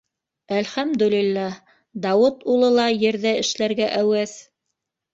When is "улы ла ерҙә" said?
2.57-3.37